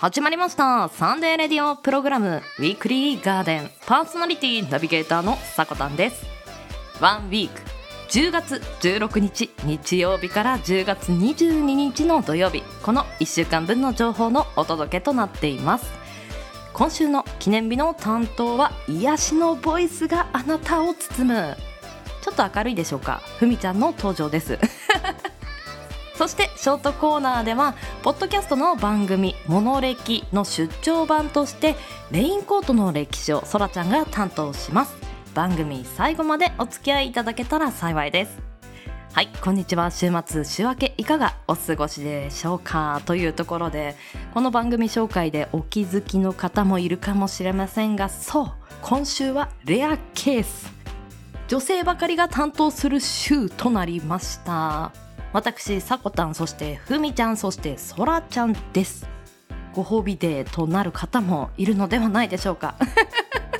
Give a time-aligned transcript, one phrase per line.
[0.00, 0.88] 始まりました。
[0.90, 2.40] サンデーレディオプログラム。
[2.60, 3.70] ウィークリーガーデン。
[3.84, 6.24] パーソナリティナビゲーターのさこたんです。
[7.00, 7.60] ワンウィーク。
[8.08, 9.50] 10月16日。
[9.64, 12.62] 日曜日から10月22日の土曜日。
[12.84, 15.90] この1週間分の情報のお届けとなっています。
[16.72, 21.56] 今週の記念日の担当は癒しのボイスがあなたを包む。
[22.22, 23.20] ちょっと明るいでしょうか？
[23.40, 24.60] ふみちゃんの登場です。
[26.18, 31.76] そしてショートコーナーではポッドキャストの番組「モノレキ」の出張版として
[32.10, 34.96] レインコートの歴史をそらちゃんが担当します。
[35.32, 38.36] 番組最後までお付き合いいただけたら幸いです。
[39.12, 39.92] はいこんにちは。
[39.92, 43.96] 週末週明けいかがお過ごしでしょうかというところで
[44.34, 50.72] この番組紹介でお気づきの方もいるかもしれませんがそう今週はレアケース。
[51.46, 55.07] 女性ばかりが担当する週となりました。
[55.32, 59.06] 私さこたんそしてふみちゃんそしてそらちゃんです。
[59.74, 62.74] ご褒美デーとなる方もいるのではないでしょうか。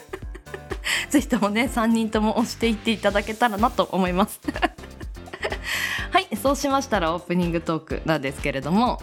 [1.10, 4.41] ぜひともね3人とも押していっていただけたらなと思います。
[6.10, 9.00] はいそうしましたらオープニングトークなんですけれども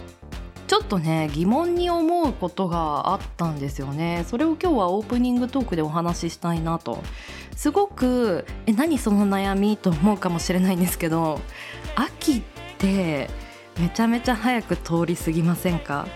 [0.66, 4.24] ちょっとね疑問に思うことがあったんですよね。
[4.28, 7.02] それを今日はオープニングトークでお話ししたいなと。
[7.54, 11.40] すごくえ何その悩みと思うかもしれないんですけど
[11.94, 13.28] 秋ってめ
[13.94, 16.06] ちゃめちゃ早く通り過ぎませんか？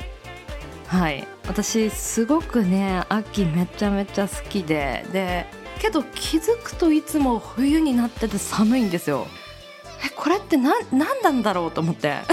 [0.86, 1.26] はい。
[1.48, 5.46] 私すごくね秋めちゃめちゃ好きでで
[5.80, 9.26] けど気づくといつも冬になってて寒いんですよ。
[10.04, 10.74] えこれって何
[11.22, 12.18] なんだろうと思って。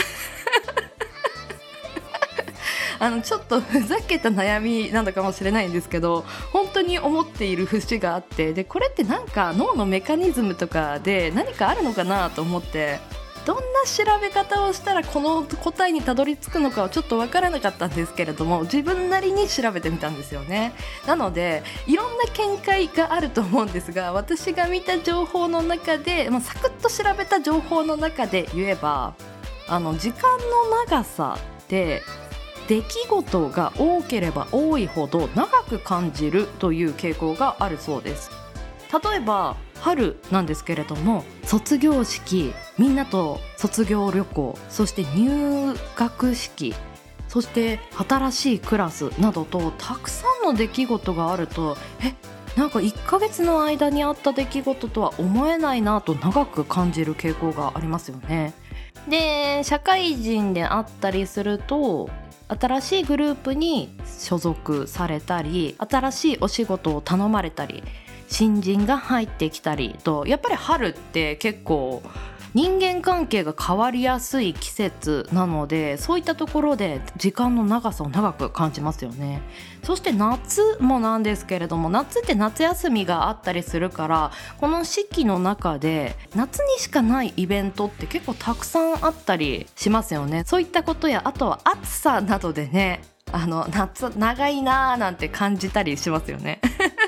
[3.00, 13.00] あのちょっとふざけた悩みなのかもしれないんですけど本当に思っている節があってでこれってなんか脳のメカニズムとかで何かあるのかなと思って。
[13.48, 20.74] どんな調べ方をしたらこの答えにたどり着くのかはちょっと分からなかったんですけれども自分なりに調べてみたんですよね。
[21.08, 29.16] なのでいろんな見解があると思うんですが私が見た情報の中で、まあ、サクッと調べた情報の中で言えば
[29.70, 31.38] あの時間の長さ
[31.70, 32.02] で
[32.68, 38.30] 出来事が多ければ多いほど長く感じるという傾向があるそうです。
[38.92, 46.76] 例えば春なんですけれども卒業式みんなと卒業旅行そして入学式
[47.28, 52.14] そして新しいクラスなどとたくさんの出来事があるとえ
[52.60, 58.54] なんか1ヶ月の間にあった出来事とは思えないなと長く感じる傾向がありますよね。
[59.08, 62.10] で社会人であったりすると
[62.48, 67.84] 新しいグループに所属されたり新しいお仕事を頼まれたり
[68.28, 72.04] 新人が入ってきたりとやっぱり春って結構
[72.54, 79.42] 人間関係が変わりやすい季節なのでそういったところで時間の長さを長く感じますよね。
[79.84, 90.44] そして夏もなんですけれども夏って夏休みがあったりするからこの四季の中で夏にしかないイベントって結構たくさんあったりしますよね。
[90.46, 93.02] そういったことやあとは暑さなどでね
[93.32, 96.60] あの夏長いなーなんて感じたりしますよね。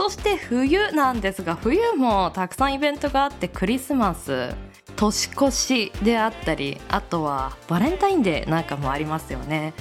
[0.00, 4.54] そして冬なんですが冬もたくさんイベントがあってクリスマス
[4.96, 9.74] 年越しであったりあとはバレンタインデーなんかもありますよね。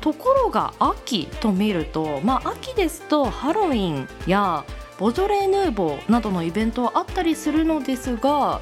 [0.00, 4.64] ところが秋と見るとまあ秋ですとハロウィンや
[4.98, 8.60] ボジョレ・ヌーボーなどのイベントはあったりするのですが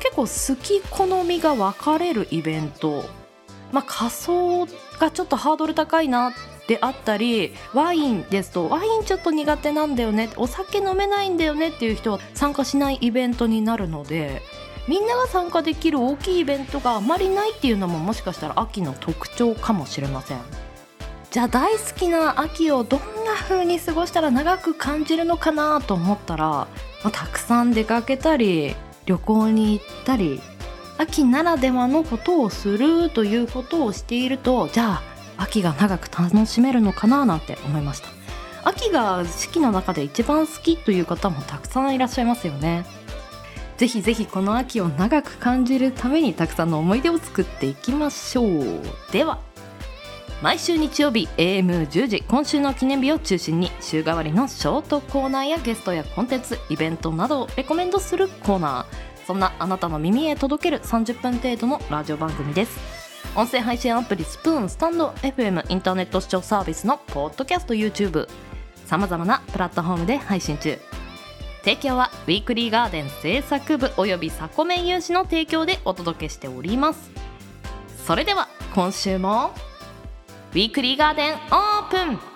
[0.00, 3.04] 結構好き好みが分かれるイベント。
[3.70, 4.66] まあ仮装
[4.98, 6.32] がちょっとハードル高いな
[6.70, 14.40] であったりワインですとワインちょっと苦手なんだよねお酒飲めないんだよねっていう人は参加しないイベントになるので
[14.86, 20.38] みんなが参加できる大きいイベントがあまりないっていうのももしかしたら秋の特徴かもしれません。
[21.32, 26.68] じゃあ大好きな秋をどんな風に過ごしたら長く感じるのかなと思ったら、ま
[27.04, 28.74] あ、たくさん出かけたり
[29.06, 30.40] 旅行に行ったり
[30.98, 35.09] 秋ならではのことをするということをしているとじゃあ
[35.40, 38.08] 秋が長く楽しめるのかななんて思いました。
[38.62, 42.84] 秋が四季の中で一番好きという方もたくさんいらっしゃいますよね。
[43.78, 48.80] ぜひぜひこの秋を長く感じるためにたくさんの思い出を作っていきましょう。
[49.10, 49.38] では
[50.42, 59.10] 毎週日曜日 AM10 時今週の記念日を中心に週替わりのショートコーナーやゲストやコンテンツイベントなどをレコメンドするコーナー。
[59.26, 62.99] そんなあなたの耳へ届ける30分程度のラジオ番組です。
[63.36, 68.28] 音声配信アプリスプーンスタンド FM インターネット視聴サービスのポッドキャスト YouTube
[68.86, 70.78] さまざまなプラットフォームで配信中。
[71.62, 77.10] 提供はウィークリーガーデン制作部およびサコメン有志の提供でお届けしております。
[78.04, 79.52] それでは今週も
[80.52, 82.29] ウィークリーガーデンオープン!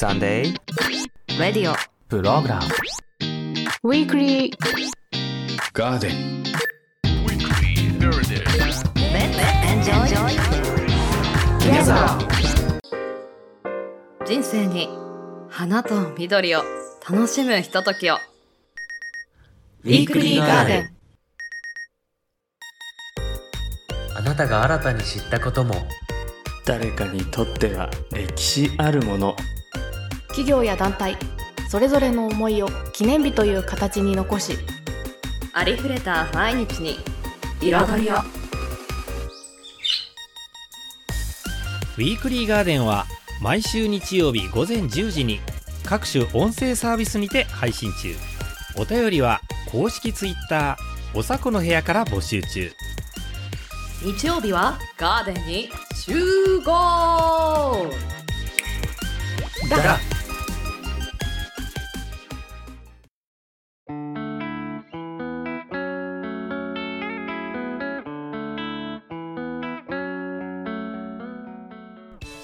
[0.00, 1.74] サンデーレディオ
[2.08, 2.62] プログラム
[3.82, 4.56] ウィークリー
[5.74, 6.42] ガーデン
[14.24, 14.88] 人生に
[15.50, 16.62] 花と緑を
[17.06, 18.14] 楽しむひとときを
[19.84, 20.96] ウィークリーガーデン
[24.16, 25.74] あなたが新たに知ったことも
[26.64, 29.36] 誰かにとっては歴史あるもの
[30.40, 31.18] 企業や団体
[31.68, 34.56] それぞれの思いを記念日という形に残し
[35.52, 36.98] ありふれた毎日に
[37.60, 38.14] 彩りを。
[41.98, 43.04] ウィークリーガーデンは
[43.42, 45.40] 毎週日曜日午前10時に
[45.84, 48.14] 各種音声サービスにて配信中。
[48.76, 52.72] お便りは公式ツイッターおさこの部屋から募集中。
[54.02, 57.90] 日曜日はガーデンに集合。
[59.68, 60.00] だ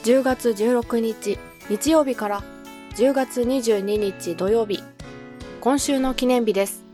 [0.07, 1.37] 10月16日
[1.69, 2.45] 日曜日から
[2.95, 4.81] 10月22日土曜日
[5.61, 6.85] 今週の記念日です。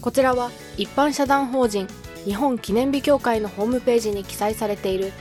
[0.00, 1.86] こちらは一般社団法人
[2.24, 5.12] 日本記念日協会のホームページに記載されている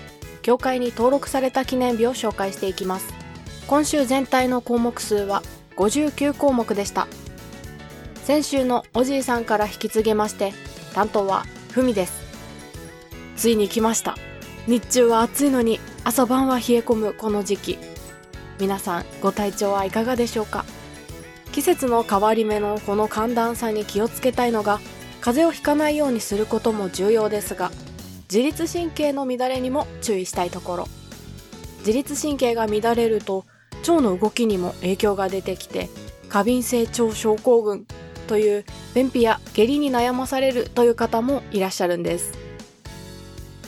[0.41, 3.13] 協会に登録された記念日を紹介していきます。
[3.67, 5.43] 今週全体の項目数は
[5.77, 7.07] 59項目でした。
[8.23, 10.53] 先週のおじいさんから引き継げまして
[10.95, 12.23] 担当はふみです。
[13.37, 14.15] ついに来ました。
[14.65, 17.77] 日中は暑いのに朝晩は冷え込むこの時期。
[18.59, 20.63] 皆さんご体調はいかがでしょうか？
[21.51, 24.79] 季節の変わり目のこの寒暖差に気をつけたいのが
[25.19, 27.71] 風邪をひかないようにすることも重要ですが
[28.31, 30.87] 自律神経の乱れにも注意したいところ。
[31.79, 33.47] 自律神経が乱れると
[33.79, 35.89] 腸の動きにも影響が出てきて
[36.29, 37.87] 過敏性腸症候群
[38.27, 42.31] という便秘や下痢に悩まされるという方もいらっしゃるんです。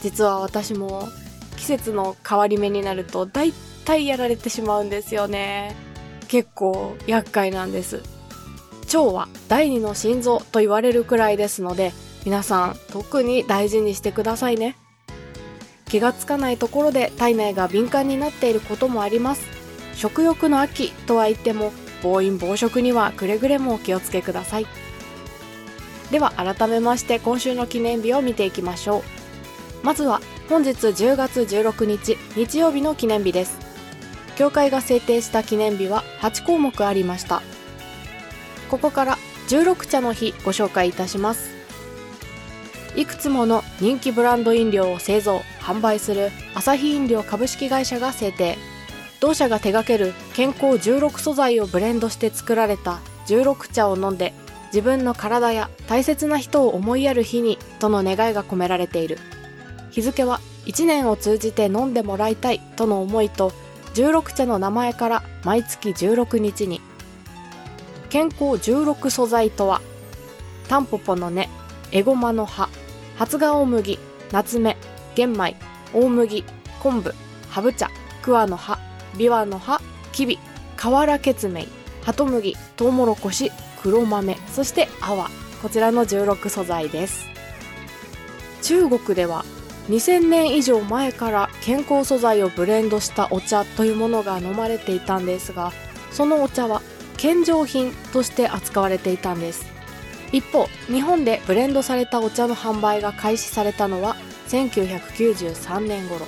[0.04, 1.10] 実は私も
[1.58, 3.52] 季節の変わり目になると大
[3.84, 5.76] 体やられてしまうんですよね。
[6.30, 8.02] 結構厄介なんです。
[8.86, 11.92] 腸は第二の心臓と言われるくらいですので
[12.24, 14.78] 皆さん特に大事にしてくださいね。
[15.86, 19.46] 気がつかないところで体内が敏感になっていることもあります。
[19.96, 21.72] 食欲の秋とは言っても
[22.04, 24.68] 暴飲暴食にはくれぐれもお気をつけください。
[26.12, 29.86] では改めまして今週の記念日を見ていきましょう。
[29.86, 33.60] まずは本日10月16日日曜日の記念日です。
[34.38, 37.42] 協会が制定した記念日は8項目ありました。
[38.70, 39.18] ここから
[39.50, 41.50] 16茶の日ご紹介いたします。
[42.96, 48.58] いくつもの人気ブランド飲料を製造販売するアサヒ飲料株式会社が制定。
[49.20, 54.32] 同社が手掛ける健康16素材をブレンドして作られた16茶を飲んで
[54.68, 59.18] 自分の体や大切な人を思いやる日にとの願いが込められている。
[59.98, 63.52] 日付は1年を通じて飲んでもらいたいとの思いと
[63.96, 66.82] 16茶の名前から毎月16日に。
[68.12, 69.82] 健康16素材とは
[70.70, 71.50] タンポポの根
[71.92, 72.70] エゴマの葉
[73.16, 73.98] 発芽大麦
[74.32, 74.78] 夏目
[75.16, 75.56] 玄米
[75.92, 76.44] 大麦
[76.80, 77.16] 昆布
[77.50, 77.90] ハブ茶
[78.22, 78.78] 桑の葉
[79.18, 80.38] ビワの葉きび
[80.76, 81.68] 瓦ケツメイ
[82.04, 83.52] ハトムギトウモロコシ
[83.82, 85.28] 黒豆そして泡。
[85.64, 87.26] こちらの16素材です。
[88.62, 89.44] 中国では
[89.90, 95.72] 2000年以上前から健康素材をブレンドしたお茶というものが飲まれていたんですが
[96.12, 96.82] そのお茶は
[97.16, 99.66] 献上品として扱われていたんです。
[100.32, 104.16] 一方日本でブレンドされたお茶の販売が開始されたのは
[104.50, 106.26] 1993年頃。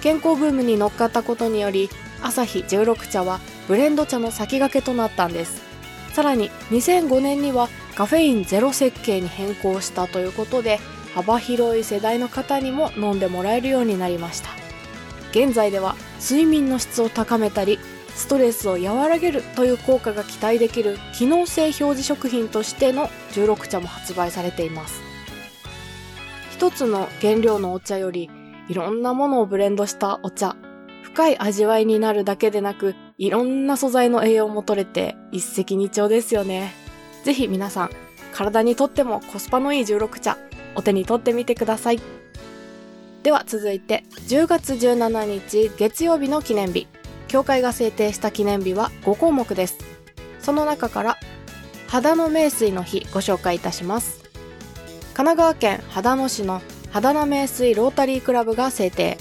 [0.00, 1.90] 健康ブームに乗っかったことにより
[2.22, 5.62] 朝日16茶はブレンド茶の先駆けとなったんです。
[6.12, 10.78] さらに2005年にはカフェインゼロ設計に変更したということで
[11.14, 14.50] 幅広い世代の方にも飲んでもらえるようになりました。
[15.30, 17.78] 現在では睡眠の質を高めたり
[18.14, 25.00] ストレスを和らげるという効果が期待できる機能性表示食品としての16茶も発売されています。
[26.50, 28.28] 一つの原料のお茶より
[28.68, 30.56] いろんなものをブレンドしたお茶
[31.04, 36.72] 深い味わいになるだけでなくいろんな素材の栄養も取れて一石二鳥ですよね。
[37.24, 37.90] ぜひ皆さん
[38.32, 40.36] 体にとってもコスパのいい16茶
[40.74, 42.00] お手に取ってみてください。
[43.22, 46.86] では続いて10月17日月曜日の記念日。
[47.28, 49.78] 協会が制定した記念日は5項目です。
[50.40, 51.18] その中から
[51.88, 54.22] 秦野名水の日ご紹介いたします。
[55.14, 59.18] 神奈川県秦野市の秦野名水ロータリークラブが制定。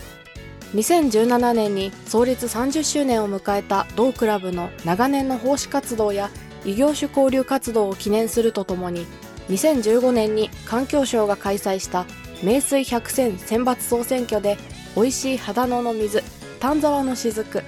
[0.74, 6.30] 2017年に創立30周年を迎えた同クラブの長年の奉仕活動や
[6.66, 9.06] 異業種交流活動を記念するとともに
[9.50, 12.06] 2015年に環境省が開催した
[12.44, 14.58] 名水百選選抜総選挙で
[14.96, 16.24] 美味しい秦野の水
[16.60, 17.63] 丹沢の雫。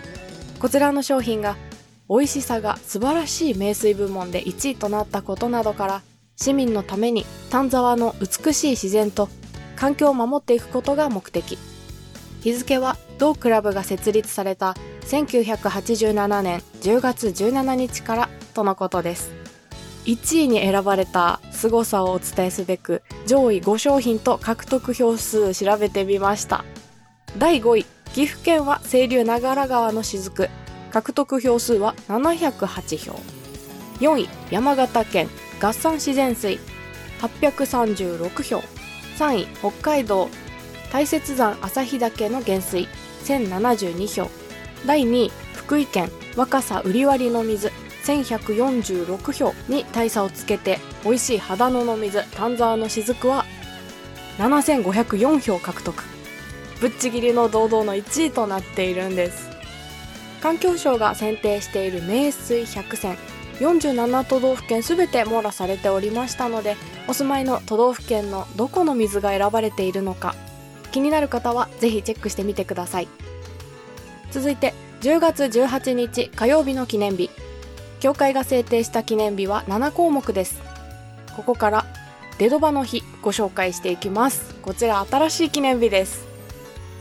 [0.59, 1.55] こちらの商品が
[2.09, 6.01] 美味しさが素晴らしい名水部門で1位となったことなどから
[6.35, 9.29] 市民のために丹沢の美しい自然と
[9.75, 11.57] 環境を守っていくことが目的。
[12.41, 19.48] 日付は同クラブが設立された1987年10月17日からとのことです。
[20.05, 26.63] 1位に選ばれた凄さをお伝えすべく上位5商品と獲得票数調べてみました。
[27.37, 30.49] 第5位岐阜県は清流長良川の雫。
[30.91, 33.19] 獲得票数は708票。
[33.99, 35.29] 4位山形県
[35.61, 36.59] 合算自然水。
[37.21, 38.63] 836票。
[39.17, 40.29] 3位北海道
[40.91, 42.87] 大雪山旭岳の減水。
[43.25, 44.29] 1072票。
[44.87, 47.71] 第2位福井県若狭売り割の水。
[48.09, 53.45] 1146票に大差をつけて美味しい秦野の水丹沢の雫は
[54.39, 56.03] 7504票獲得。
[56.81, 59.49] ぶっちぎりの堂々の1位となっているんです。
[60.41, 63.17] 環境省が選定している名水百選
[63.59, 66.77] 47都道府県すべて網羅されておりましたので
[67.09, 70.35] お住まいの都道府県のどこの水が選ばれているのか
[70.93, 73.09] 気になる方はぜひチェックしてみてください。
[74.31, 77.29] 続いて10月18日火曜日の記念日。
[77.99, 80.61] 協会が制定した記念日は7項目です。
[81.35, 81.85] ここから
[82.37, 84.55] デドバの日ご紹介していきます。
[84.61, 86.25] こちら新しい記念日です。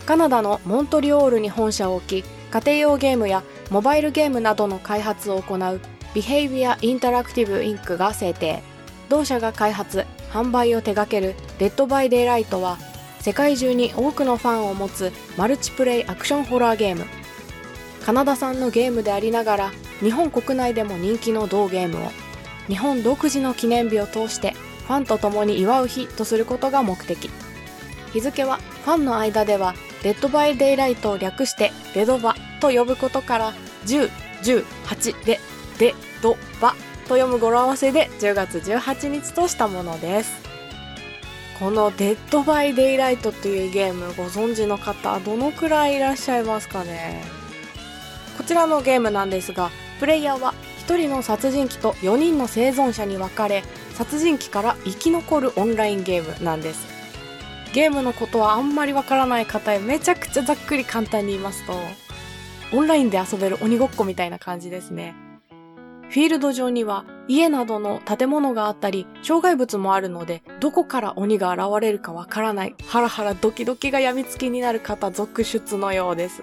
[0.07, 5.81] カナダのモントリオールに本社を置き家庭用ゲームやモバイルゲームなどの開発を行う
[6.15, 8.63] ビヘイビア・インタラクティブ・インクが制定。
[9.09, 12.79] 同社が開発販売を手掛けるデッド・バイ・デイ・ライトは
[13.21, 17.05] 世界中に多くのファンを持つマルチプレイアクションホラーゲーム。
[18.05, 22.11] カナダ産のゲームでありながら日本国内でも人気の同ゲームを
[22.69, 24.53] 日本独自の記念日を通して
[24.87, 27.31] ファンと共に祝う日とすることが目的。
[28.13, 33.53] 日付はファンの間ではデッドバイデイライトを略してデドバと呼ぶことから
[33.87, 35.41] 1018で
[35.79, 36.75] デドバ
[37.09, 40.49] と読む語呂合わせで10月18日としたものです。
[41.59, 47.23] このデッドバイデイライトというゲームご存知の方どのくらいいらっしゃいますかね？
[48.37, 50.55] こちらのゲームなんですがプレイヤーは
[50.87, 53.63] 1人の殺人鬼と4人の生存者に分かれ
[53.95, 56.87] 殺人鬼から生き残るオンラインゲームなんです。
[57.75, 61.75] ゲームのことはあんまりわからない方へめちゃくちゃざっくり簡単に言いますと
[62.73, 65.15] オンラインで遊べる鬼ごっこみたいな感じですね。
[66.09, 76.43] フィールド上には家などの建物があったり障害物もあるのでどこから鬼が現れるかわからないハラハラドキドキが病みつきになる方続出のようです。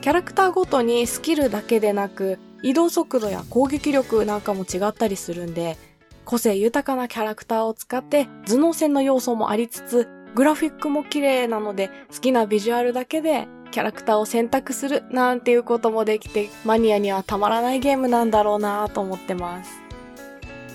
[0.00, 5.76] キャラクターごとにスキルだけでなく移動速度や攻撃力なんかも違ったりするんで
[6.24, 19.70] 個性豊かなキャラクターを使って頭脳戦の要素もありつつグラフィックも綺麗なので好きなビジュアルだけでキャラクターを選択するなんていうこともできてマニアにはたまらないゲームなんだろうなと思ってます。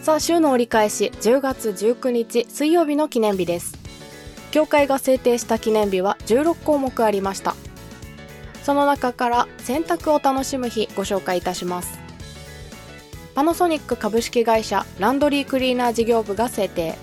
[0.02, 3.78] さあ週の折り返し10月19日水曜日の記念日です。
[4.52, 7.56] 協会が制定した記念日は16項目ありました。
[8.66, 12.00] その中から洗濯を楽しむ日ご紹介いたします。
[13.36, 16.96] パナソニック株式会社ランドリークリーナー事業部が制定。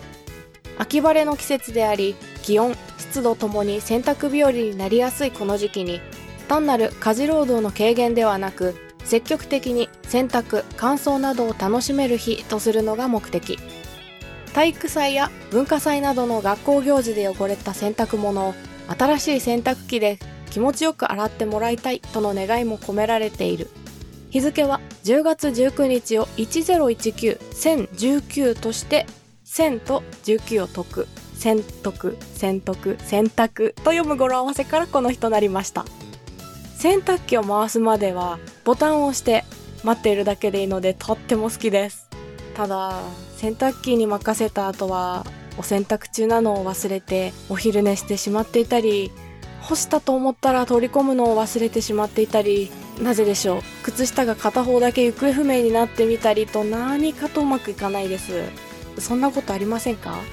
[0.76, 6.00] 秋晴れの季節であり、気温、湿度ともに洗濯日和になりやすいこの時期に
[6.48, 13.58] 単なる家事労働の軽減ではなく積極的に洗濯乾燥などを楽しめる日とするのが目的
[14.54, 18.54] 体育祭や文化祭などの学校行事で汚れた洗濯物を
[18.88, 20.18] 新しい洗濯機で
[20.52, 23.70] 気持ちよく洗ってもらいたいとの願いも込められている
[24.30, 29.06] 日付は10月19日を1019-1019として
[29.46, 35.84] 1000と19を解く洗濯、洗濯、洗濯と読む語呂合わせからこの日となりました。
[36.76, 39.44] 洗濯機を回すまではボタンを押して
[39.82, 42.08] 待っているだけでいいのでとっても好きです。
[42.54, 43.00] ただ、
[43.36, 45.24] 洗濯機に任せた後は
[45.58, 49.10] お洗濯中なのを忘れてお昼寝してしまっていたり、
[49.62, 53.62] 干したと思ったら取り込むのを忘れてしまっていたり、なぜでしょう？
[53.84, 58.42] 靴下が片方だけ行方不明になってみたりと何かとうまくいかないです。
[58.98, 60.18] そんなことありませんか？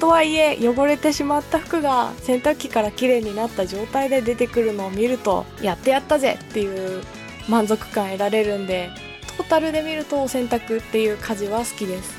[0.00, 7.02] とはいえ汚れてしまった服が洗濯機から綺麗になった状態で出てくるのを見るとやってやったぜっていう
[7.48, 8.90] 満足感得られるんで
[9.36, 12.14] トータルで見ると洗濯っていう家事は好きです。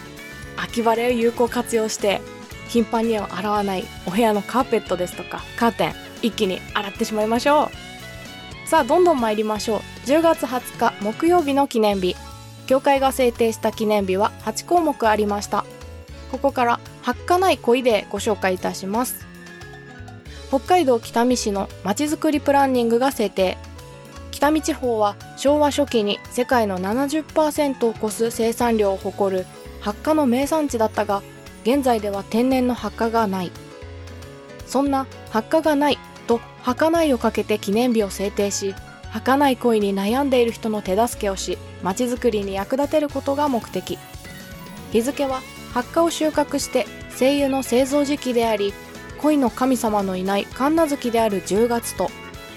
[0.55, 2.21] 秋晴れを有効活用して
[2.69, 8.67] 頻繁には洗わないお部屋のカーペットですとかカーテン一気に洗ってしまいましょう。
[8.67, 9.79] さあどんどん参りましょう。
[10.07, 12.15] 10月20日木曜日の記念日。
[12.65, 15.65] 協会が制定した記念日は8項目ありました。
[16.31, 16.79] ここから
[17.27, 19.27] かない恋でご紹介いたします。
[20.47, 23.57] 北海道北見市のまちづくりプランニングが制定。
[24.31, 29.45] 北見地方は昭和初期に世界の70%を超す生産量を誇る
[29.81, 31.21] 発火の名産地だったが
[31.63, 33.51] 現在では天然の発火がない。
[34.67, 38.73] そんな発火がないと儚いをかけて記念日を制定し
[39.11, 43.97] 儚い恋に悩んでいる人の手助けをしまちづくりに役立てることが目的。
[44.91, 45.41] 日付は
[45.73, 48.73] 発火を収穫して精油の製造時期であり
[49.21, 52.09] 恋の神様のいない神奈月である10月と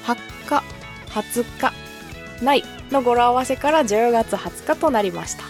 [0.02, 0.62] 発火
[1.08, 5.44] 20日ないの語呂合わせから10月20日となりました。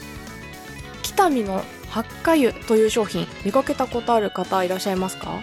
[1.02, 5.40] 北見の発火油という商品見かけたことある方いらっしゃいますか？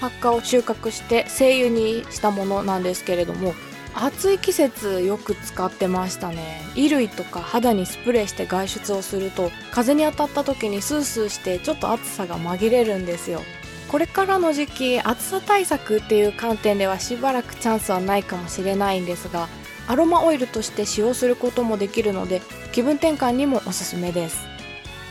[0.00, 3.54] 発火を収穫して精油にしたものなんですけれども
[3.94, 6.60] 暑い季節よく使ってましたね。
[6.74, 13.42] 衣類とか肌にスプレーして外出をすると風に当たった時にスースーしてちょっと暑さが紛れるんですよ。
[13.88, 19.48] これからの時期暑さ対策っていう観点ではしばらくチャンスはないかもしれないんですが
[19.86, 22.40] アロマオイルとして使用することもできるので
[22.72, 24.51] 気分転換にもおすすめです。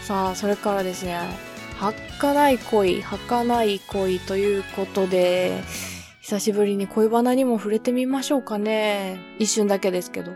[0.02, 1.18] さあそれからですね
[1.80, 5.64] 儚い恋儚い恋ということで
[6.22, 9.20] 久しぶりに恋バナにも触れてみましょうかね。
[9.40, 10.32] 一瞬だけですけど。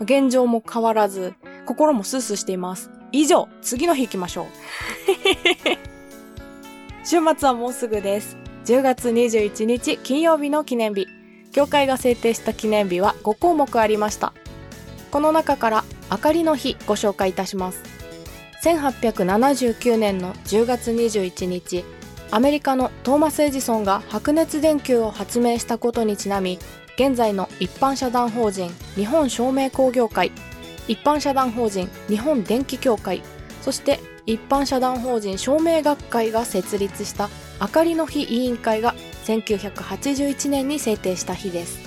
[0.00, 1.34] 現状も変わらず、
[1.66, 2.90] 心もスースーしています。
[3.12, 4.46] 以上、次の日行きましょう。
[7.06, 8.36] 週末はもうすぐです。
[8.64, 11.06] 10月21日金曜日の記念日。
[11.52, 14.32] 協会が制定した記念日は5項目ありました。
[15.10, 17.95] この中から、明かりの日ご紹介いたします。
[18.66, 21.84] 1879年の10月21日、
[22.32, 26.58] アメリカのトーマス・エジソンが白熱電球を発明したことにちなみ
[26.96, 30.32] 現在の一般社団法人日本照明工業会
[30.88, 33.22] 一般社団法人日本電気協会
[33.62, 37.28] そして一般社団法人照明学会が設立した
[37.60, 41.85] 明かりの日委員会が1981年に制定した日です。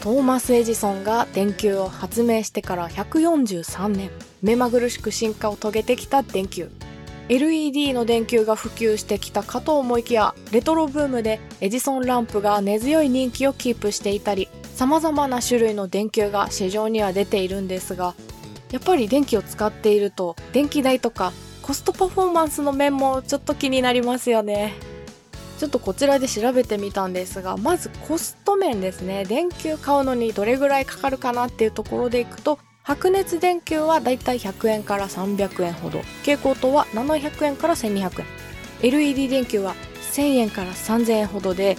[0.00, 4.10] トーマス・エジソンが電球を発明してから143年
[4.40, 6.70] 目まぐるしく進化を遂げてきた電球。
[7.28, 18.16] LED の電球が普及してきたかと思いきやレトロブームでエジソンランプが根強い人気をキープしていたり様々な種類の電球が市場には出ているんですが
[18.72, 21.32] やっぱり電気を使っていると電気代とか
[21.62, 24.74] コストパフォーマンスの面もちょっと気になりますよね。
[25.60, 29.26] ちょっとこちらで調べてみたんですがまずコスト面ですね。
[29.26, 35.98] 電球買うのにどれぐらいかかるかなっていうところでいくと白熱電球はだいたい100円から300円ほど。
[36.22, 38.26] 蛍光灯は700円から1200円。
[38.82, 39.74] LED 電球は
[40.12, 41.76] 1000円から3000円ほどで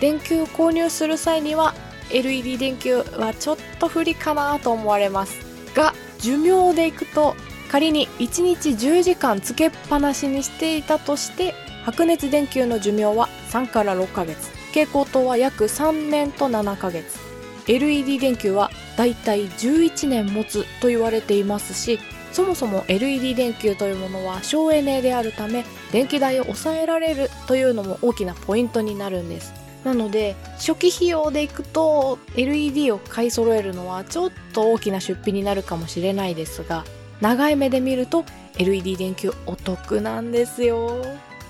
[0.00, 1.72] 電球を購入する際には
[2.10, 5.38] LED 電球はちょっと不利かなと思われます
[5.74, 7.34] が寿命でいくと
[7.70, 14.50] 仮に1日10時間つけっぱなしにしていたとして白熱電球の寿命は3から6ヶ月。
[14.68, 17.18] 蛍光灯は約3年と7ヶ月。
[17.66, 21.98] LED 電球はだいたい11年持つと言われていますし
[22.32, 29.52] そもそも LED 電球というものは省エネであるため電気代を抑えられるというのも大きなポイントになるんです。
[29.84, 36.84] なので初期費用でいくと LED を買い揃えるのはちょっと大きな出費になるかもしれないですが
[37.20, 38.24] 長い目で見ると
[38.58, 41.04] LED 電球お得なんですよ。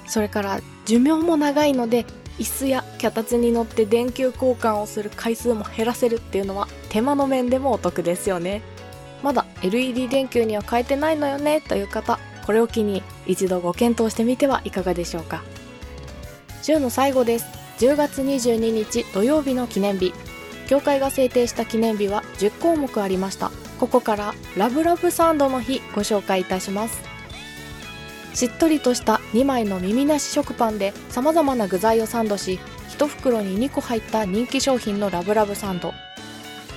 [0.06, 2.04] それから寿命も長いので
[2.38, 8.62] 椅子や脚立に乗って電球交換をする回数も減らせるっていうのは手間の面でもお得ですよね。
[9.22, 15.42] まだ LED 電球には変えてないのよねという方これを機に一度ご検討してみてはいかがでしょうか。
[16.62, 17.46] 週の最後です。
[17.78, 20.12] 10月22日土曜日の記念日。
[20.66, 23.50] 協会が制定した記念日は10項目ありました。
[23.78, 27.13] ここからラブラブサンドの日ご紹介いたします。
[28.34, 32.58] しっとりとした2枚の耳なし食パンで様々な具材をサンドし
[32.98, 35.94] 1袋に2個入った人気商品のラブラブサンド。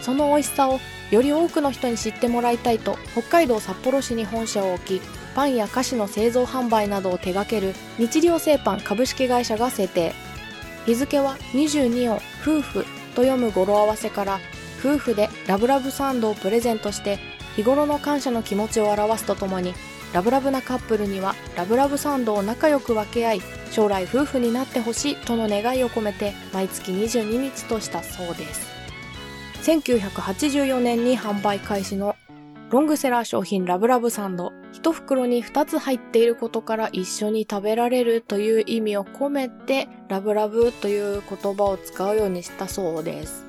[0.01, 0.79] その美味しさを
[1.11, 5.01] より多くの人に知ってもらいたいと北海道札幌市に本社を置き
[5.35, 10.13] パンや菓子の製造販売などを手掛ける日糧製パン株式会社が制定。
[10.85, 14.39] 日付は22を夫婦と読む語呂合わせから
[14.79, 17.19] 夫婦でラブラブサンドをプレゼントして
[17.55, 19.73] 日頃の感謝の気持ちを表すとともに
[20.13, 23.41] ラブラブなカップルにはラブラブサンドを仲良く分け合い
[23.71, 28.67] 将来夫婦になってほしいとの願いを込めて毎月22日としたそうです。
[29.63, 32.15] 1984年に販売開始の
[32.69, 43.45] ロングセラー商品ラブラブサンド一袋に2つ入っていることから一緒に食べられるという意味を込めてラブラブという言葉を使うようにしたそうです。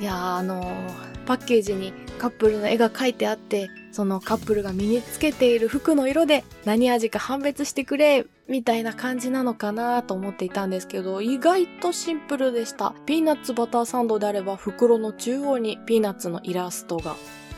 [0.00, 12.94] いやあのーパッケージにカップルの絵が描いてあってそのカップルが身につけている服の色で何味か判別してくれみたいな感じなのかなと思っていたんですけど意外とシンプルでした。
[13.06, 17.16] ピーナッツバターサンドであれば袋の中央にピーナッツのイラストが。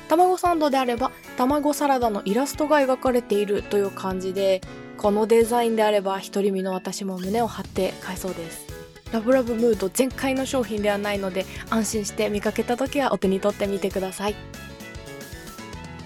[0.08, 4.60] 卵サンドであれば卵サラダのイラストが描かれているという感じで
[4.98, 8.66] このデザインであれば独り身の私も胸を張って買えそうです。
[9.10, 14.34] ラブラブムード全開の商品ではないので安心して見かけた時はお手に取ってみてください。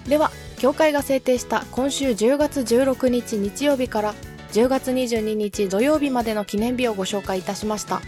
[0.07, 4.15] では協会が制定した今週10月16日日曜日から
[4.53, 8.01] 10月22日土曜日までの記念日をご紹介いたしました。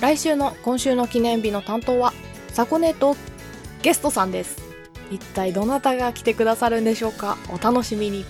[0.00, 2.12] 来週の今週の記念日の担当は
[2.48, 3.16] サコネと
[3.82, 4.62] ゲストさんです。
[5.10, 7.38] 一体どなたが来てくださるんでしょうか？
[7.48, 8.24] お楽しみに。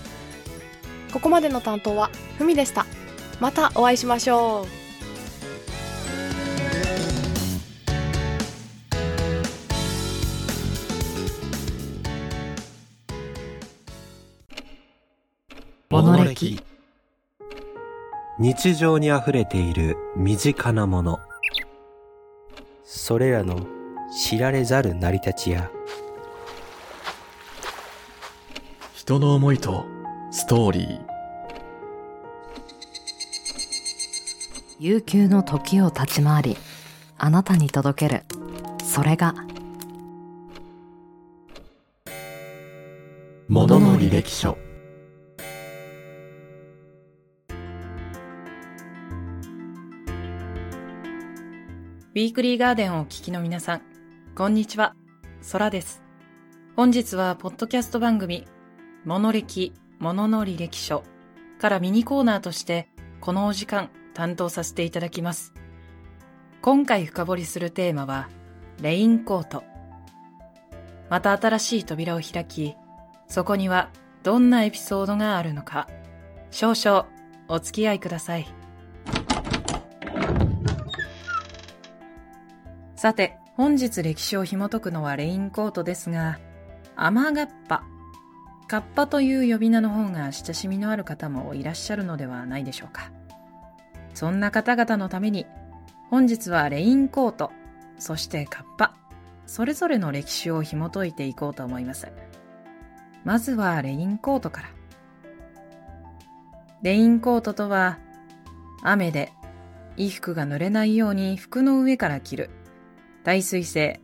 [1.11, 2.85] ここまでの担当はふみでした。
[3.39, 4.84] またお会いしましょう。
[15.95, 16.59] モノ歴
[18.37, 21.21] 日常にあふれている身近なもの。
[22.83, 23.65] それらの
[24.21, 25.71] 知られざる成り立ちや。
[28.93, 29.85] 人の思いと
[30.31, 30.99] ストーリー。
[34.81, 36.57] 悠久の時を立ち回り
[37.17, 38.23] あなたに届ける。
[38.83, 39.33] それが
[43.47, 44.57] 「ものの履歴書」
[52.15, 53.81] ウィークリーガーデンをお聞きの皆さん、
[54.35, 54.95] こんにちは、
[55.41, 56.01] ソラです。
[56.77, 58.47] 本日は、ポッドキャスト番組、
[59.03, 61.03] モノ歴、モノの履歴書
[61.59, 62.87] からミニコーナーとして、
[63.19, 65.53] このお時間担当させていただきます。
[66.61, 68.29] 今回深掘りするテーマは、
[68.81, 69.65] レインコート。
[71.09, 72.77] また新しい扉を開き、
[73.27, 73.89] そこには
[74.23, 75.89] どんなエピソードがあるのか、
[76.49, 77.09] 少々
[77.49, 78.47] お付き合いください。
[83.05, 86.39] さて、本日歴史を紐解くのはレインコートですが、
[86.95, 87.83] 雨がっぱ、
[88.67, 93.11] カッパという呼び名の方が親しみのある方もいらっしゃるのではないでしょうか。
[94.15, 95.45] そんな方々のために、
[96.09, 97.51] 本日はレインコート、
[97.99, 98.95] そしてカッパ、
[99.45, 102.11] それぞれの歴史を紐解いていこうと思います。
[103.23, 104.69] まずはレインコートから。
[106.81, 107.99] レインコートとは、
[108.81, 109.31] 雨で
[109.95, 112.49] 衣服が濡れないように服の上から着る
[113.25, 113.99] 耐水性、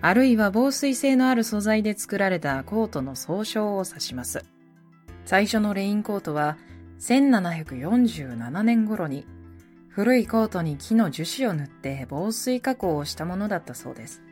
[0.00, 4.44] あるいは防水性のある素材で作られたコートの総称を指します。
[5.24, 6.58] 最初のレインコートは
[6.98, 9.26] 1747年頃に
[9.88, 14.22] 古いコートに木の樹脂を塗って防水加工をしたものだったそうです。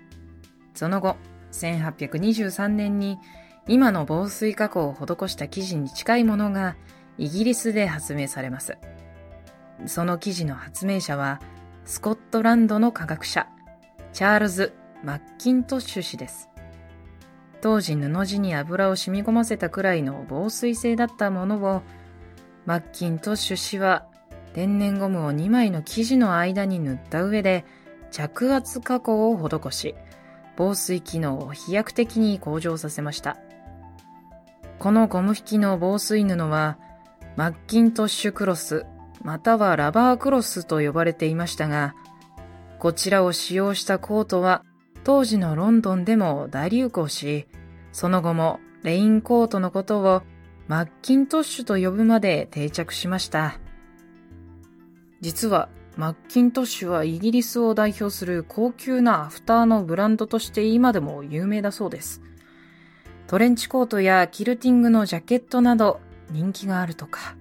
[0.74, 1.14] その後、
[1.52, 3.18] 1823年に
[3.68, 6.74] 今の防水加工を施した生地に近いものが
[7.16, 8.76] イギリスで発明されます。
[9.86, 11.40] その生地の発明者は
[11.84, 13.46] スコットランドの科学者
[14.16, 14.72] チャールズ・
[15.05, 16.48] マッキントッシュ氏です。
[17.61, 21.83] 当時布地に油を染み込ませたくらいの防水性だったものを、
[22.64, 24.07] マッキントッシュ氏は
[24.55, 27.66] 天然ゴムを2枚の生地の間に塗った上で
[28.11, 29.94] 着圧加工を施し、
[30.57, 33.37] 防水機能を飛躍的に向上させました。
[34.79, 36.79] このゴム引きの防水布は、
[37.37, 38.87] マッキントッシュクロス、
[39.22, 41.94] またはラバークロスと呼ばれていましたが、
[42.87, 44.64] こちらを使用したコートは
[45.03, 47.49] 当時のロンドンでも大流行し、
[47.90, 50.22] その後もレインコートのことを
[50.68, 53.59] マッキントッシュと呼ぶまで定着しました。
[55.20, 62.22] 実はマッキントッシュはイギリスを代表する高級なアフターのブランドとして今でも有名だそうです。
[63.27, 65.99] トレンチコートやキルティングのジャケットなど
[66.31, 67.35] 人気があるとか。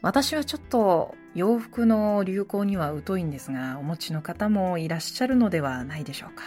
[0.00, 6.42] 私はちょっと洋服の流行には疎いんですが、お持ちの方もいらっしゃるのではないでしょうか。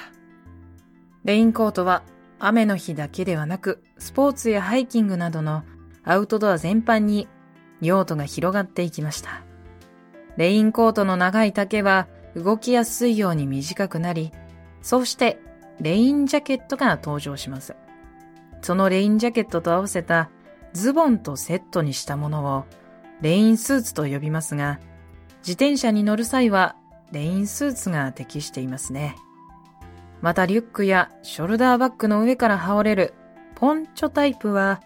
[1.24, 2.04] レインコートは
[2.39, 5.63] 雨の日だけではなく、スポーツやハイキングなどの
[6.04, 7.30] アウトドア全般に
[7.80, 9.43] 用途が広がっていきました。
[10.36, 14.32] レインコートの長い丈は動きやすいように短くなり、
[14.82, 15.39] そうして
[15.80, 17.76] レインジャケットが登場します。
[18.62, 20.30] そのレインジャケットと合わせた
[20.74, 22.65] ズボンとセットにしたものを
[23.23, 24.81] レインスーツと呼びますが、
[25.39, 26.75] 自転車に乗る際は
[27.13, 29.15] レインスーツが適していますね。
[30.21, 33.13] またリュックやショルダーバッグの上から羽織れる
[33.55, 34.81] ポンチョタイプは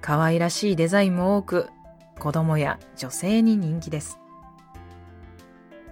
[0.00, 1.68] 可愛らしいデザインも多く
[2.18, 4.18] 子供や女性に人気です。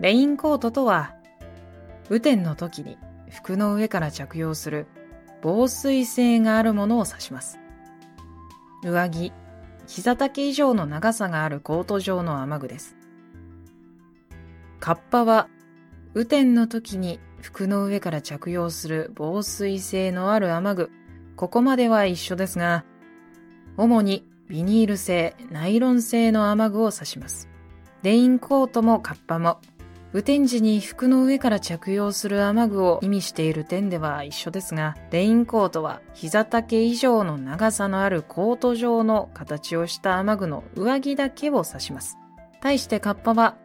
[0.00, 1.14] レインコートとは
[2.08, 2.96] 雨天の時に
[3.30, 4.86] 服の上から着用する
[5.42, 7.58] 防水性があるものを指します。
[8.82, 9.30] 上着、
[9.86, 12.96] 膝丈以上の長さがあるコート状の雨具です。
[14.80, 15.48] カッパは
[16.14, 20.90] 雨天の時に服の上から着用する防水性のある雨具、
[21.36, 22.84] ここまでは一緒ですが、
[23.76, 27.48] 主にビニール製、ナイロン製の雨具を指します。
[28.02, 29.60] レインコートもカッパも
[30.12, 42.18] 雨天時に服の上から着用する雨具を意味している点では一緒ですが、レインコートは膝丈以上の長さのあるコート状の形をした雨具の上着だけを指します。
[42.60, 43.56] 対してカッパは、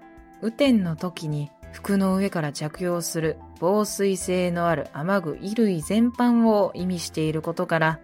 [0.42, 8.00] 雨天の時に服の上から着用する防水性のある雨具衣類全般を意味していることから、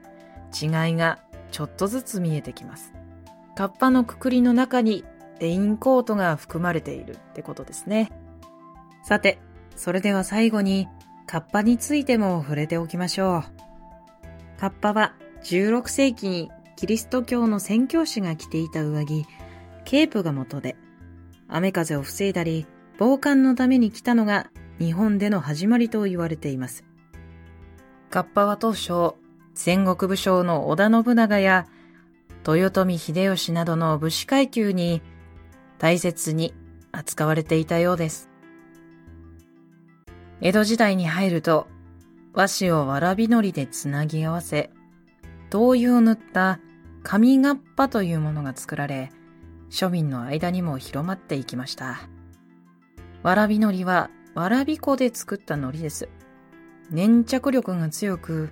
[0.52, 1.20] 違いが
[1.52, 2.92] ちょっとずつ見えてきます。
[3.56, 5.06] カッパのくくりの中に
[5.40, 8.12] レインコートが含まれているってことですね。
[9.04, 9.38] さて、
[9.76, 10.88] それでは最後に、
[11.28, 14.60] カッパについても触れておきましょう。
[14.60, 15.14] カッパは
[15.44, 19.26] 16世紀にキリスト教の宣教師が着ていた上着、
[19.84, 20.78] ケープが元で、
[21.48, 22.66] 雨風を防いだり、
[22.98, 26.86] 防寒のために来たのが日本での始まりと言われています。
[28.10, 29.16] カッパは当初、
[29.54, 31.68] 戦国武将の織田信長や
[32.48, 35.02] 豊臣秀吉などの武士階級に
[35.78, 36.54] 大切に
[36.92, 38.33] 扱われていたようです。
[40.44, 41.68] 江戸時代に入ると、
[42.34, 44.72] 和紙をわらびのりでつなぎ合わせ、
[45.50, 46.60] 灯油を塗った
[47.02, 49.10] 紙がっぱというものが作られ、
[49.72, 52.10] 庶民の間にも広まっていきました。
[53.22, 56.10] わらびのりはわらび粉で作ったのりです。
[56.92, 58.50] 粘着力が強く、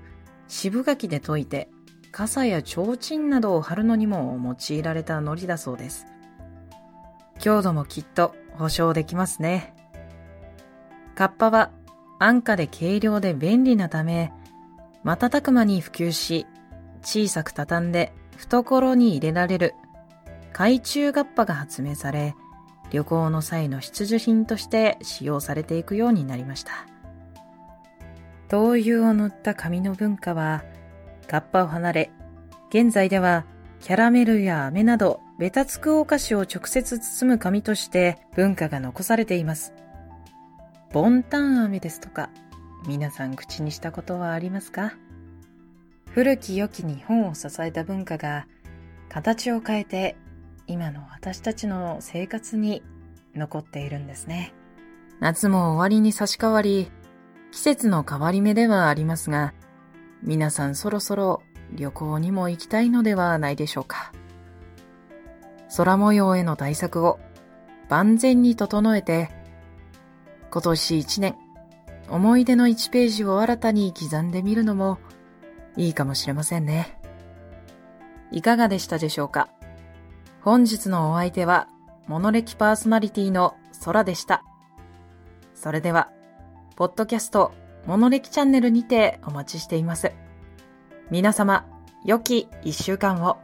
[0.47, 1.69] 渋柿で溶いて、
[2.13, 6.07] 傘や提灯などを貼るのにも用いられたのりだそうです。
[7.37, 9.75] 強度もきっと保証できますね。
[11.15, 11.71] カッパは
[12.23, 14.31] 安価で軽量で便利なため、
[15.03, 16.45] 瞬く間に普及し、
[17.01, 19.73] 小さく畳んで懐に入れられる
[20.51, 22.35] 懐中ガッパが発明され、
[22.91, 26.85] 旅行の際の必需品として使用されていくようになりました。
[28.49, 30.63] 灯油を塗った紙の文化は、
[31.27, 32.11] カッパを離れ、
[32.69, 33.45] 現在では
[33.79, 39.73] キャラメルや飴などベタつくお菓子を直接包む紙として文化が残されています。
[40.93, 42.29] ボンタン飴ですとか、
[42.85, 44.91] 皆さん口にしたことはありますか？
[46.09, 48.45] 古き良き日本を支えた文化が
[49.07, 50.17] 形を変えて
[50.67, 52.83] 今の私たちの生活に
[53.33, 54.53] 残っているんですね。
[55.21, 56.91] 夏も終わりに差し替わり、
[57.51, 59.53] 季節の変わり目ではありますが、
[60.23, 61.41] 皆さんそろそろ
[61.73, 64.11] 旅行にも行きたいのではないでしょうか。
[65.77, 67.17] 空模様への対策を
[67.87, 69.29] 万全に整えて
[70.51, 71.35] 今年一年、
[72.09, 74.99] 思い出の1ページを新たに刻んでみるのも
[75.77, 76.99] いいかもしれませんね。
[78.31, 79.47] いかがでしたでしょうか？
[80.41, 81.69] 本日のお相手は、
[82.07, 84.43] モノレキパーソナリティの空でした。
[85.55, 86.11] それでは、
[86.75, 87.53] ポッドキャスト、
[87.85, 90.11] モノレキチャンネルにてお待ちしています。
[91.09, 91.65] 皆様、
[92.03, 93.37] 良き一週間を。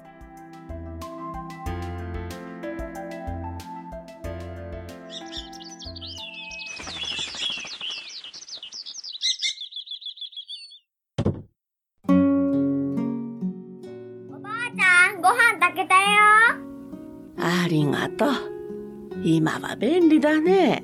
[19.47, 20.83] 今は便利だね。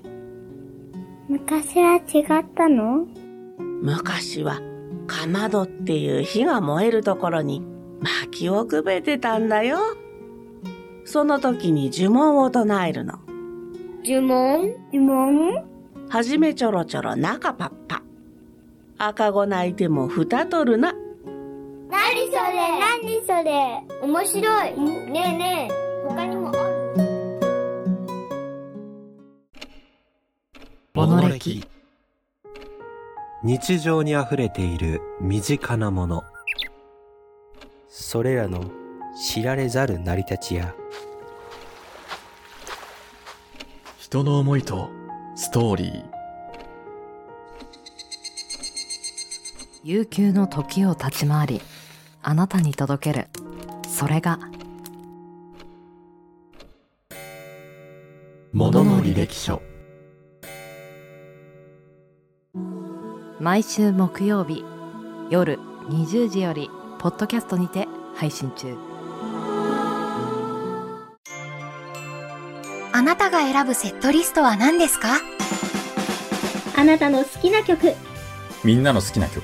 [1.28, 3.06] 昔は違ったの？
[3.82, 4.62] 昔は、
[5.06, 7.62] かまどっていう火が燃えるところに
[8.00, 9.80] 薪をくべてたんだよ。
[11.04, 13.20] その時に呪文を唱えるの。
[14.06, 14.74] 呪文？
[14.94, 15.66] 呪文？
[16.08, 18.02] はじめちょろちょろ中パッパ。
[18.98, 20.94] 赤子泣いても蓋取るな。
[20.94, 22.80] なにそれ？
[22.80, 23.84] なにそれ？
[24.02, 24.80] 面白い。
[25.12, 25.74] ねえねえ、
[31.18, 31.30] の
[33.44, 36.24] 日常にあふれている身近なもの。
[37.90, 38.72] それらの
[39.28, 40.74] 知られざる成り立ちや。
[43.98, 44.90] 人の思いと
[45.36, 46.06] ストーリー。
[49.84, 51.62] 悠久の時を立ち回り
[52.22, 53.28] あなたに届ける。
[53.90, 54.40] それが
[58.54, 59.62] 「ものの履歴書」
[63.44, 64.64] 毎週木曜日
[65.30, 68.78] 夜20時よりポッドキャストにて配信中。
[72.94, 75.18] あなたが選ぶセットリストは何ですか？
[76.78, 77.94] あなたの好きな曲。
[78.64, 79.44] みんなの好きな曲。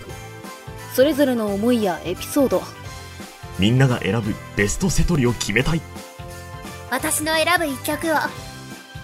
[0.95, 2.62] それぞれの思いやエピソード。
[3.59, 5.81] みんなが選ぶベストセトリを決めたい。
[6.89, 8.15] 私の選ぶ一曲を。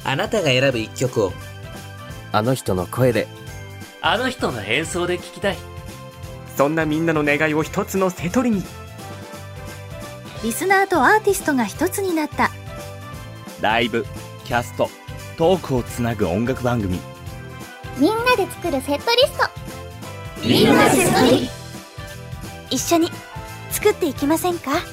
[0.05, 1.33] あなたが選ぶ一曲を。
[2.31, 3.27] あの人の声で
[4.07, 5.57] あの人の演奏で聴きたい。
[6.55, 8.61] そんなみんなの願いを一つのセトリに。
[10.43, 12.51] リスナーとアーティストが一つになった。
[13.61, 14.05] ライブ
[14.43, 14.91] キャスト
[15.37, 16.99] トークをつなぐ音楽番組。
[17.97, 19.49] みんなで作るセットリスト。
[20.47, 21.49] みんなセットリ
[22.69, 23.09] 一緒に
[23.71, 24.83] 作っていきませんか？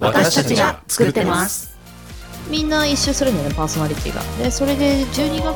[0.00, 1.71] 私たちが作ってます
[2.48, 4.22] みんな一周するんだよねパーソナリティが。
[4.42, 5.52] でそれで12月か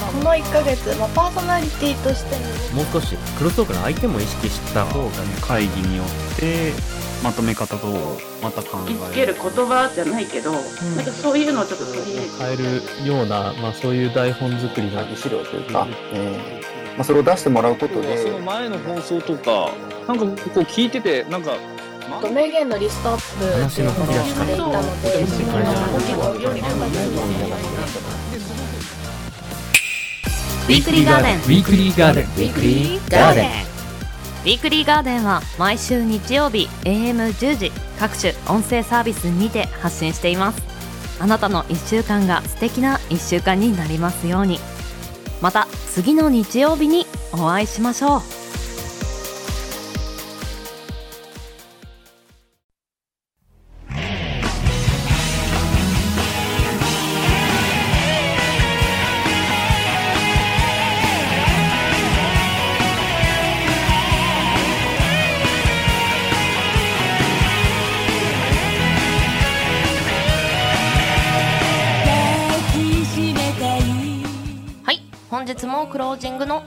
[0.00, 2.36] らこの1ヶ月、まあ、パーソナリティとして
[2.74, 6.72] もう少しクロストークの相手も意識した方がね会議によって
[7.22, 7.86] まとめ方と
[8.42, 12.56] また考えつける言葉じゃないけど、なんかそういうのをちょっと取り入れて変え
[13.04, 18.18] るような、まあ、そういう台本作りの資料というか、えーまあ、それを出してもらうことで。
[18.18, 19.70] その前の放送とか
[20.08, 21.52] なんかこう聞いててなんか
[22.32, 24.78] 名言のリストアップ話の振り出しでいたので
[30.62, 31.36] ウィークリーガーデン。
[31.38, 32.24] ウィークリーガーデン。
[32.24, 33.46] ウィークリーガーデン。
[33.46, 40.62] ウィークリーガーデンは毎週日曜日 AM10 時各種音声サービスにて発信しています。
[41.20, 44.58] あなたの1週間が素敵な1週間になりますように。
[45.40, 48.20] また次の日曜日にお会いしましょう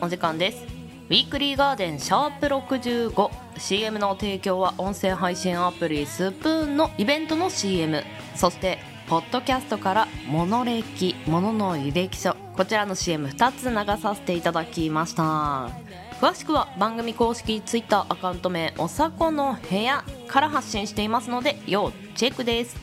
[0.06, 0.64] お時間です。
[1.10, 8.04] ウィークリーガーデンシャープ 65CM の提供は音声配信アプリスプーンのイベントの CM
[8.36, 12.36] そしてポッドキャストからモノ歴モノの履歴書。
[12.56, 15.70] こちらの CM2 つ流させていただきました。
[16.22, 22.78] 詳しくは番組公式 Twitter アカウント名おさこの部屋から発信していますので要チェックです。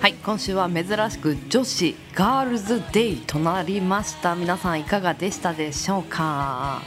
[0.00, 4.34] はい今週は珍しく女子ガールズデイとなりました。
[4.34, 6.82] 皆さんいかがでしたでしょうか？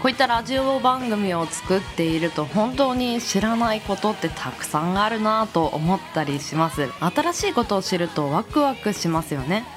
[0.00, 6.88] こういったラジオ番組を作っていると本当に知らないことってたくさんあるなと思ったりします。
[7.00, 9.64] 新しいことを知るとワクワクしますよね。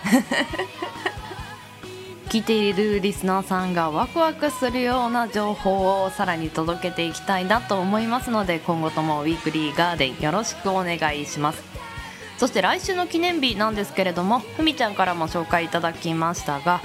[2.29, 11.63] 聞いているリスナーさんがワクワクするような情報をさらに届けていきたいなと思いますので今後ともウィークリーガーデンよろしくお願いします。
[12.38, 16.79] そして来週の記念日なんですけれどもふみちゃんからも紹介いただきましたが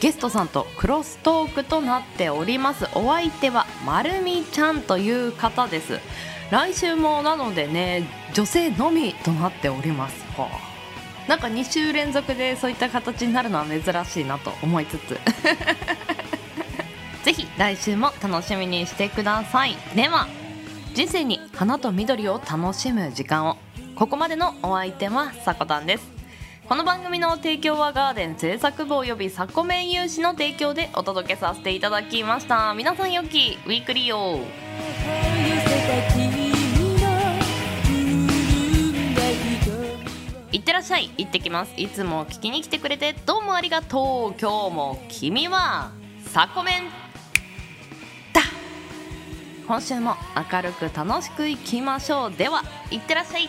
[0.00, 2.86] ゲストさんとクロストークとなっております。
[2.94, 5.98] お相手はまるみちゃんという方です。
[6.50, 15.20] 来週もなのでね女性のみとなっておりますはあなんか2週連続でそういった形になるのは珍しいなと思いつつ。
[17.24, 19.76] ぜひ来週も楽しみにしてください。
[19.94, 20.26] では
[20.94, 23.58] 人生に花と緑を楽しむ時間を。
[23.94, 26.17] ここまでのお相手はさこたんです。
[26.68, 32.74] この番組の提供はガーデン制作部およびサコメン有志の提供でお届けさせていただきました。
[32.74, 34.42] 皆さんよきウィークリーを。
[40.52, 41.10] いってらっしゃい。
[41.16, 41.72] 行ってきます。
[41.78, 44.38] いつも聞きに来てくれてどうもありがとう。
[44.38, 45.90] 今日も君は
[46.26, 46.84] サコメン
[48.34, 48.42] だ。
[49.66, 50.16] 今週も
[50.52, 52.30] 明るく楽しくいきましょう。
[52.30, 53.48] ではいってらっしゃい。